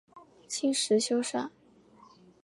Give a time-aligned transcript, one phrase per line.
[0.47, 1.51] 清时修缮。